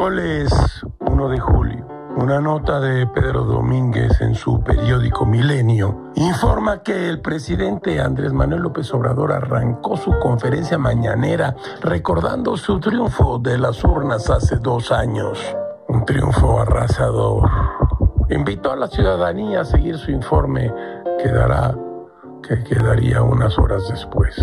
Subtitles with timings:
[0.00, 0.50] Miércoles
[1.00, 1.86] 1 de julio.
[2.16, 8.62] Una nota de Pedro Domínguez en su periódico Milenio informa que el presidente Andrés Manuel
[8.62, 15.38] López Obrador arrancó su conferencia mañanera recordando su triunfo de las urnas hace dos años.
[15.88, 17.50] Un triunfo arrasador.
[18.30, 20.72] Invitó a la ciudadanía a seguir su informe
[21.22, 21.76] que dará
[22.42, 24.34] que quedaría unas horas después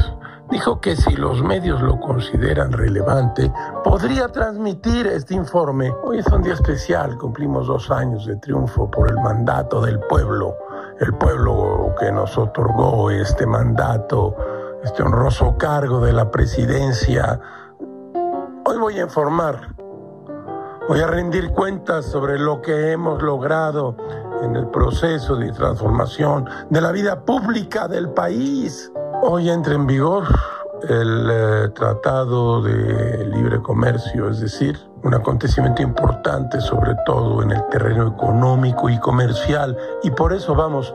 [0.57, 3.53] dijo que si los medios lo consideran relevante,
[3.83, 5.93] podría transmitir este informe.
[6.03, 10.57] Hoy es un día especial, cumplimos dos años de triunfo por el mandato del pueblo,
[10.99, 14.35] el pueblo que nos otorgó este mandato,
[14.83, 17.39] este honroso cargo de la presidencia.
[18.65, 19.75] Hoy voy a informar,
[20.89, 23.95] voy a rendir cuentas sobre lo que hemos logrado
[24.43, 28.91] en el proceso de transformación de la vida pública del país.
[29.21, 30.25] Hoy entra en vigor
[30.87, 37.67] el eh, Tratado de Libre Comercio, es decir, un acontecimiento importante sobre todo en el
[37.69, 40.93] terreno económico y comercial, y por eso vamos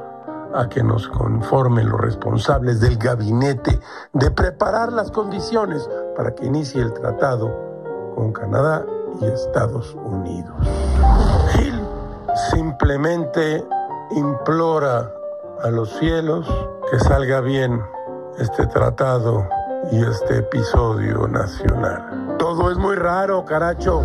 [0.54, 3.80] a que nos conformen los responsables del gabinete
[4.12, 7.50] de preparar las condiciones para que inicie el tratado
[8.14, 8.84] con Canadá
[9.20, 10.54] y Estados Unidos.
[12.82, 13.64] Simplemente
[14.10, 15.08] implora
[15.62, 16.52] a los cielos
[16.90, 17.80] que salga bien
[18.38, 19.46] este tratado
[19.92, 22.34] y este episodio nacional.
[22.40, 24.02] Todo es muy raro, caracho.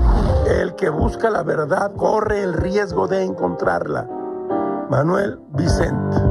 [0.47, 4.07] El que busca la verdad corre el riesgo de encontrarla.
[4.91, 6.26] Manuel Vicente.